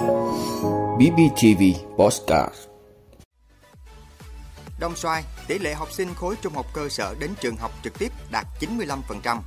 [0.00, 1.62] BBTV
[1.98, 2.54] Postcard
[4.78, 7.98] Đồng Xoài, tỷ lệ học sinh khối trung học cơ sở đến trường học trực
[7.98, 9.40] tiếp đạt 95%.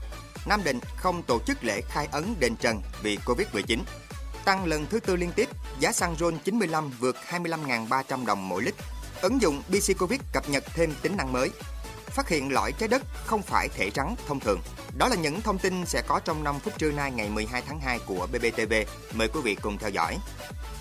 [0.46, 3.80] Nam Định không tổ chức lễ khai ấn đền Trần vì Covid-19.
[4.46, 5.50] Tăng lần thứ tư liên tiếp,
[5.80, 8.76] giá xăng RON 95 vượt 25.300 đồng mỗi lít.
[9.22, 11.50] Ứng dụng BC Covid cập nhật thêm tính năng mới.
[12.06, 14.60] Phát hiện lõi trái đất không phải thể trắng thông thường.
[14.98, 17.80] Đó là những thông tin sẽ có trong 5 phút trưa nay ngày 12 tháng
[17.80, 18.74] 2 của BBTV.
[19.14, 20.18] Mời quý vị cùng theo dõi.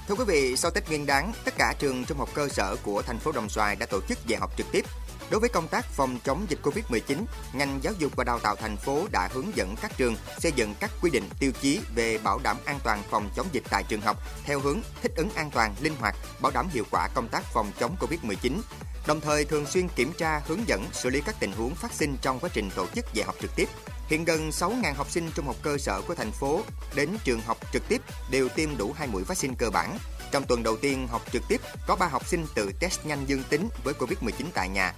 [0.08, 3.02] Thưa quý vị, sau Tết Nguyên đán, tất cả trường trung học cơ sở của
[3.02, 4.84] thành phố Đồng Xoài đã tổ chức dạy học trực tiếp.
[5.30, 8.76] Đối với công tác phòng chống dịch Covid-19, ngành giáo dục và đào tạo thành
[8.76, 12.40] phố đã hướng dẫn các trường xây dựng các quy định tiêu chí về bảo
[12.42, 15.74] đảm an toàn phòng chống dịch tại trường học theo hướng thích ứng an toàn,
[15.80, 18.60] linh hoạt, bảo đảm hiệu quả công tác phòng chống Covid-19.
[19.06, 22.16] Đồng thời thường xuyên kiểm tra, hướng dẫn, xử lý các tình huống phát sinh
[22.22, 23.68] trong quá trình tổ chức dạy học trực tiếp.
[24.08, 26.62] Hiện gần 6.000 học sinh trung học cơ sở của thành phố
[26.94, 29.98] đến trường học trực tiếp đều tiêm đủ hai mũi vaccine cơ bản.
[30.32, 33.42] Trong tuần đầu tiên học trực tiếp, có 3 học sinh tự test nhanh dương
[33.50, 34.94] tính với Covid-19 tại nhà.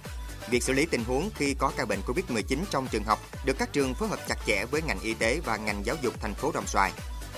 [0.49, 3.73] Việc xử lý tình huống khi có ca bệnh Covid-19 trong trường học được các
[3.73, 6.51] trường phối hợp chặt chẽ với ngành y tế và ngành giáo dục thành phố
[6.51, 6.91] Đồng Xoài.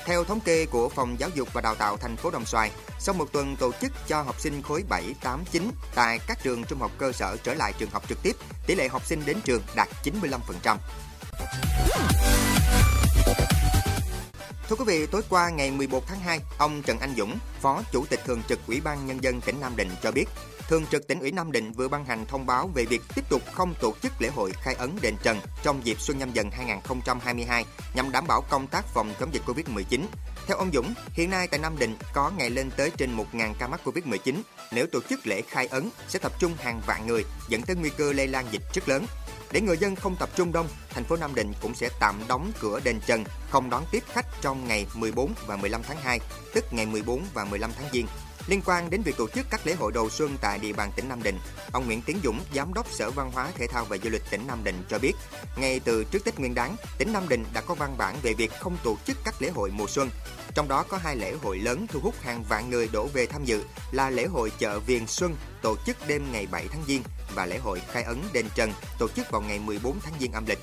[0.05, 3.15] Theo thống kê của Phòng Giáo dục và Đào tạo thành phố Đồng Xoài, sau
[3.15, 6.79] một tuần tổ chức cho học sinh khối 7, 8, 9 tại các trường trung
[6.79, 8.35] học cơ sở trở lại trường học trực tiếp,
[8.67, 10.77] tỷ lệ học sinh đến trường đạt 95%.
[14.69, 18.05] Thưa quý vị, tối qua ngày 11 tháng 2, ông Trần Anh Dũng, Phó Chủ
[18.09, 20.25] tịch Thường trực Ủy ban Nhân dân tỉnh Nam Định cho biết,
[20.67, 23.41] Thường trực tỉnh ủy Nam Định vừa ban hành thông báo về việc tiếp tục
[23.53, 27.65] không tổ chức lễ hội khai ấn đền Trần trong dịp Xuân Nhâm Dần 2022
[27.93, 30.01] nhằm đảm bảo công tác phòng chống dịch Covid-19.
[30.47, 33.67] Theo ông Dũng, hiện nay tại Nam Định có ngày lên tới trên 1.000 ca
[33.67, 34.35] mắc Covid-19.
[34.71, 37.89] Nếu tổ chức lễ khai ấn sẽ tập trung hàng vạn người, dẫn tới nguy
[37.89, 39.05] cơ lây lan dịch rất lớn.
[39.51, 42.51] Để người dân không tập trung đông, thành phố Nam Định cũng sẽ tạm đóng
[42.59, 46.19] cửa đền Trần, không đón tiếp khách trong ngày 14 và 15 tháng 2,
[46.53, 48.07] tức ngày 14 và 15 tháng Giêng.
[48.47, 51.09] Liên quan đến việc tổ chức các lễ hội đầu xuân tại địa bàn tỉnh
[51.09, 51.39] Nam Định,
[51.71, 54.47] ông Nguyễn Tiến Dũng, Giám đốc Sở Văn hóa Thể thao và Du lịch tỉnh
[54.47, 55.13] Nam Định cho biết,
[55.57, 58.51] ngay từ trước Tết Nguyên đán, tỉnh Nam Định đã có văn bản về việc
[58.59, 60.09] không tổ chức các lễ hội mùa xuân.
[60.55, 63.45] Trong đó có hai lễ hội lớn thu hút hàng vạn người đổ về tham
[63.45, 67.01] dự là lễ hội chợ Viền Xuân tổ chức đêm ngày 7 tháng Giêng
[67.35, 70.45] và lễ hội khai ấn đền Trần tổ chức vào ngày 14 tháng Giêng âm
[70.45, 70.59] lịch.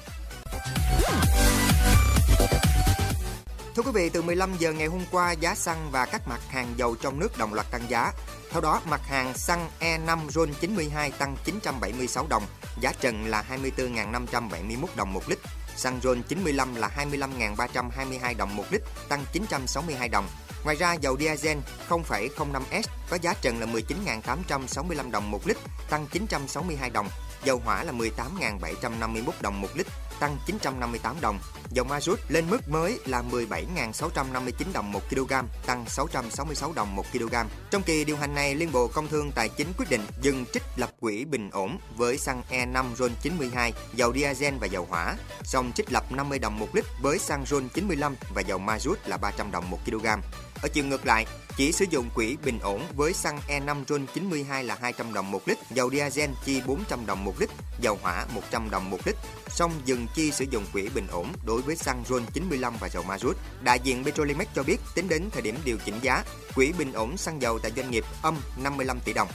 [3.76, 6.74] Thưa quý vị, từ 15 giờ ngày hôm qua, giá xăng và các mặt hàng
[6.76, 8.12] dầu trong nước đồng loạt tăng giá.
[8.50, 12.42] Theo đó, mặt hàng xăng E5 RON 92 tăng 976 đồng,
[12.80, 15.38] giá trần là 24.571 đồng một lít.
[15.76, 20.28] Xăng RON 95 là 25.322 đồng một lít, tăng 962 đồng.
[20.64, 21.58] Ngoài ra, dầu diesel
[21.88, 25.56] 0,05S có giá trần là 19.865 đồng một lít,
[25.90, 27.08] tăng 962 đồng.
[27.44, 29.86] Dầu hỏa là 18.751 đồng một lít,
[30.20, 31.38] tăng 958 đồng.
[31.74, 35.32] Dầu ma rút lên mức mới là 17.659 đồng 1 kg,
[35.66, 37.34] tăng 666 đồng 1 kg.
[37.70, 40.62] Trong kỳ điều hành này, Liên Bộ Công Thương Tài chính quyết định dừng trích
[40.76, 45.72] lập quỹ bình ổn với xăng E5 RON 92, dầu diesel và dầu hỏa, song
[45.74, 49.16] trích lập 50 đồng 1 lít với xăng RON 95 và dầu ma rút là
[49.16, 50.06] 300 đồng 1 kg.
[50.62, 54.64] Ở chiều ngược lại, chỉ sử dụng quỹ bình ổn với xăng E5 RON 92
[54.64, 58.70] là 200 đồng 1 lít, dầu diesel chi 400 đồng 1 lít, dầu hỏa 100
[58.70, 59.16] đồng 1 lít,
[59.48, 63.02] song dừng chi sử dụng quỹ bình ổn đối với xăng RON 95 và dầu
[63.02, 63.36] ma rút.
[63.62, 67.16] Đại diện Petrolimex cho biết tính đến thời điểm điều chỉnh giá, quỹ bình ổn
[67.16, 69.28] xăng dầu tại doanh nghiệp âm 55 tỷ đồng.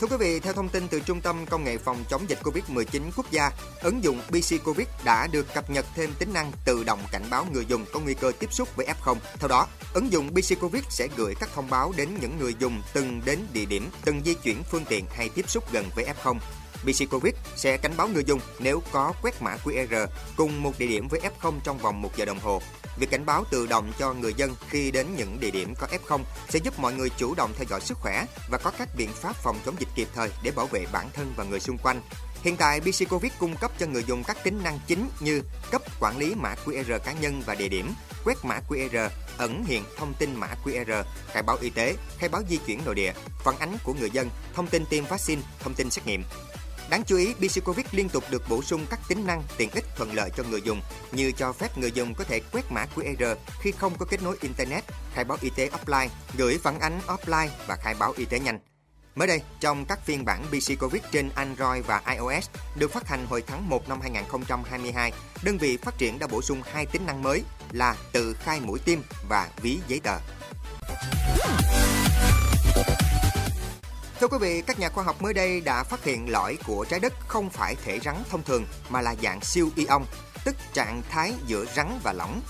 [0.00, 3.02] Thưa quý vị, theo thông tin từ Trung tâm Công nghệ phòng chống dịch COVID-19
[3.16, 3.50] quốc gia,
[3.82, 7.46] ứng dụng BC Covid đã được cập nhật thêm tính năng tự động cảnh báo
[7.52, 9.16] người dùng có nguy cơ tiếp xúc với F0.
[9.38, 12.82] Theo đó, ứng dụng BC Covid sẽ gửi các thông báo đến những người dùng
[12.92, 16.38] từng đến địa điểm, từng di chuyển phương tiện hay tiếp xúc gần với F0.
[16.84, 20.06] BC Covid sẽ cảnh báo người dùng nếu có quét mã QR
[20.36, 22.62] cùng một địa điểm với F0 trong vòng 1 giờ đồng hồ.
[22.98, 26.20] Việc cảnh báo tự động cho người dân khi đến những địa điểm có F0
[26.48, 29.36] sẽ giúp mọi người chủ động theo dõi sức khỏe và có các biện pháp
[29.36, 32.00] phòng chống dịch kịp thời để bảo vệ bản thân và người xung quanh.
[32.42, 35.82] Hiện tại, BC Covid cung cấp cho người dùng các tính năng chính như cấp
[36.00, 37.94] quản lý mã QR cá nhân và địa điểm,
[38.24, 39.08] quét mã QR,
[39.38, 41.02] ẩn hiện thông tin mã QR,
[41.32, 43.12] khai báo y tế, khai báo di chuyển nội địa,
[43.44, 46.22] phản ánh của người dân, thông tin tiêm vaccine, thông tin xét nghiệm.
[46.90, 49.84] Đáng chú ý, BC Covid liên tục được bổ sung các tính năng tiện ích
[49.96, 50.80] thuận lợi cho người dùng
[51.12, 54.36] như cho phép người dùng có thể quét mã QR khi không có kết nối
[54.40, 54.84] Internet,
[55.14, 58.58] khai báo y tế offline, gửi phản ánh offline và khai báo y tế nhanh.
[59.14, 62.48] Mới đây, trong các phiên bản BC Covid trên Android và iOS
[62.78, 65.12] được phát hành hồi tháng 1 năm 2022,
[65.42, 67.42] đơn vị phát triển đã bổ sung hai tính năng mới
[67.72, 68.98] là tự khai mũi tiêm
[69.28, 70.18] và ví giấy tờ.
[74.20, 77.00] Thưa quý vị, các nhà khoa học mới đây đã phát hiện lõi của trái
[77.00, 80.04] đất không phải thể rắn thông thường mà là dạng siêu ion,
[80.44, 82.40] tức trạng thái giữa rắn và lỏng.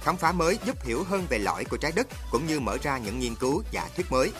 [0.00, 2.98] khám phá mới giúp hiểu hơn về lõi của trái đất cũng như mở ra
[2.98, 4.32] những nghiên cứu giả thuyết mới.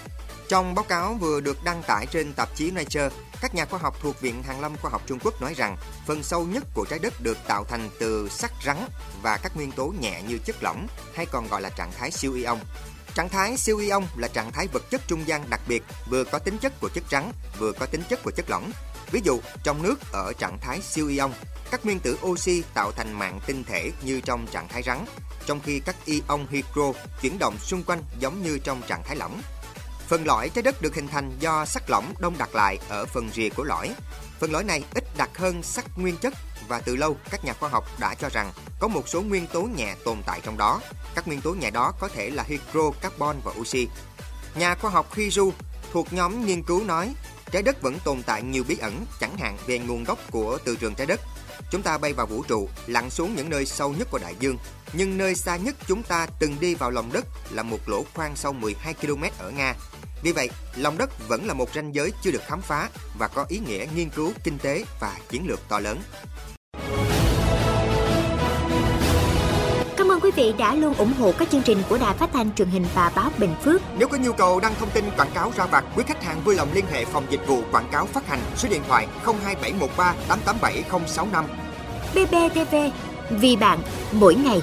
[0.49, 3.09] Trong báo cáo vừa được đăng tải trên tạp chí Nature,
[3.41, 5.77] các nhà khoa học thuộc Viện Hàn lâm Khoa học Trung Quốc nói rằng
[6.07, 8.77] phần sâu nhất của trái đất được tạo thành từ sắt rắn
[9.23, 12.33] và các nguyên tố nhẹ như chất lỏng hay còn gọi là trạng thái siêu
[12.33, 12.59] ion.
[13.15, 16.39] Trạng thái siêu ion là trạng thái vật chất trung gian đặc biệt, vừa có
[16.39, 18.73] tính chất của chất rắn, vừa có tính chất của chất lỏng.
[19.11, 21.33] Ví dụ, trong nước ở trạng thái siêu ion,
[21.71, 25.05] các nguyên tử oxy tạo thành mạng tinh thể như trong trạng thái rắn,
[25.47, 29.43] trong khi các ion hydro chuyển động xung quanh giống như trong trạng thái lỏng.
[30.09, 33.31] Phần lõi trái đất được hình thành do sắt lỏng đông đặc lại ở phần
[33.35, 33.95] rìa của lõi.
[34.41, 36.35] Phần lõi này ít đặc hơn sắt nguyên chất
[36.69, 39.63] và từ lâu các nhà khoa học đã cho rằng có một số nguyên tố
[39.63, 40.81] nhẹ tồn tại trong đó.
[41.15, 43.89] Các nguyên tố nhẹ đó có thể là hydro, carbon và oxy.
[44.55, 45.51] Nhà khoa học hiju
[45.93, 47.15] thuộc nhóm nghiên cứu nói
[47.51, 50.77] trái đất vẫn tồn tại nhiều bí ẩn, chẳng hạn về nguồn gốc của từ
[50.77, 51.21] trường trái đất.
[51.71, 54.59] Chúng ta bay vào vũ trụ, lặn xuống những nơi sâu nhất của đại dương,
[54.93, 58.37] nhưng nơi xa nhất chúng ta từng đi vào lòng đất là một lỗ khoan
[58.37, 59.75] sâu 12 km ở Nga.
[60.25, 62.89] Vì vậy, lòng đất vẫn là một ranh giới chưa được khám phá
[63.19, 65.99] và có ý nghĩa nghiên cứu kinh tế và chiến lược to lớn.
[69.97, 72.55] Cảm ơn quý vị đã luôn ủng hộ các chương trình của Đài Phát thanh
[72.55, 73.81] truyền hình và báo Bình Phước.
[73.99, 76.55] Nếu có nhu cầu đăng thông tin quảng cáo ra vặt, quý khách hàng vui
[76.55, 81.45] lòng liên hệ phòng dịch vụ quảng cáo phát hành số điện thoại 02713 887065.
[82.15, 82.75] BBTV,
[83.31, 83.79] vì bạn,
[84.13, 84.63] mỗi ngày.